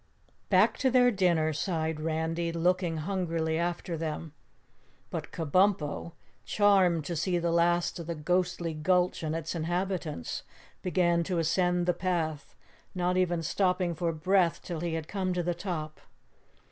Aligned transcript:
"Back 0.49 0.79
to 0.79 0.89
their 0.89 1.11
dinner," 1.11 1.53
sighed 1.53 1.99
Randy, 1.99 2.51
looking 2.51 2.97
hungrily 2.97 3.59
after 3.59 3.95
them. 3.95 4.33
But 5.11 5.31
Kabumpo, 5.31 6.13
charmed 6.43 7.05
to 7.05 7.15
see 7.15 7.37
the 7.37 7.51
last 7.51 7.99
of 7.99 8.07
the 8.07 8.15
ghostly 8.15 8.73
gulch 8.73 9.21
and 9.21 9.35
its 9.35 9.53
inhabitants, 9.53 10.41
began 10.81 11.21
to 11.25 11.37
ascend 11.37 11.85
the 11.85 11.93
path, 11.93 12.55
not 12.95 13.15
even 13.15 13.43
stopping 13.43 13.93
for 13.93 14.11
breath 14.11 14.63
till 14.63 14.79
he 14.79 14.95
had 14.95 15.07
come 15.07 15.33
to 15.33 15.43
the 15.43 15.53
top. 15.53 15.99